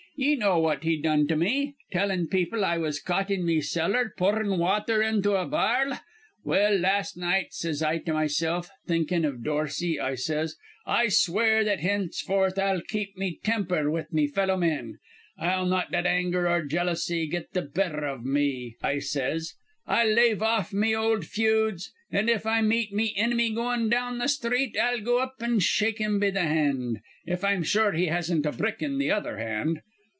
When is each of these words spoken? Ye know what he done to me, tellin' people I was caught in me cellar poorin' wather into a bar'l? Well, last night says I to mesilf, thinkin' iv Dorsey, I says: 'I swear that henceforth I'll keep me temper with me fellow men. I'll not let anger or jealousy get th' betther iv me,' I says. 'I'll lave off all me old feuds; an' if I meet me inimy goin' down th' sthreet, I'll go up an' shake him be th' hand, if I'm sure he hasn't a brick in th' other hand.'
Ye 0.17 0.35
know 0.35 0.59
what 0.59 0.83
he 0.83 1.01
done 1.01 1.25
to 1.29 1.35
me, 1.35 1.73
tellin' 1.91 2.27
people 2.27 2.63
I 2.63 2.77
was 2.77 2.99
caught 3.01 3.31
in 3.31 3.43
me 3.43 3.59
cellar 3.59 4.13
poorin' 4.15 4.59
wather 4.59 5.01
into 5.01 5.31
a 5.33 5.47
bar'l? 5.47 5.99
Well, 6.43 6.77
last 6.77 7.17
night 7.17 7.53
says 7.53 7.81
I 7.81 7.97
to 7.99 8.13
mesilf, 8.13 8.69
thinkin' 8.85 9.25
iv 9.25 9.43
Dorsey, 9.43 9.99
I 9.99 10.13
says: 10.13 10.57
'I 10.85 11.07
swear 11.07 11.63
that 11.63 11.79
henceforth 11.79 12.59
I'll 12.59 12.81
keep 12.81 13.17
me 13.17 13.39
temper 13.43 13.89
with 13.89 14.13
me 14.13 14.27
fellow 14.27 14.57
men. 14.57 14.99
I'll 15.39 15.65
not 15.65 15.91
let 15.91 16.05
anger 16.05 16.47
or 16.47 16.61
jealousy 16.65 17.25
get 17.25 17.53
th' 17.55 17.73
betther 17.73 18.05
iv 18.07 18.23
me,' 18.23 18.75
I 18.83 18.99
says. 18.99 19.55
'I'll 19.87 20.13
lave 20.13 20.43
off 20.43 20.71
all 20.71 20.79
me 20.79 20.95
old 20.95 21.25
feuds; 21.25 21.91
an' 22.11 22.29
if 22.29 22.45
I 22.45 22.61
meet 22.61 22.93
me 22.93 23.05
inimy 23.17 23.55
goin' 23.55 23.89
down 23.89 24.19
th' 24.19 24.29
sthreet, 24.29 24.77
I'll 24.77 25.01
go 25.01 25.17
up 25.19 25.37
an' 25.41 25.57
shake 25.61 25.97
him 25.97 26.19
be 26.19 26.29
th' 26.29 26.35
hand, 26.45 26.99
if 27.25 27.43
I'm 27.43 27.63
sure 27.63 27.93
he 27.93 28.05
hasn't 28.05 28.45
a 28.45 28.51
brick 28.51 28.83
in 28.83 28.99
th' 28.99 29.09
other 29.09 29.39
hand.' 29.39 29.81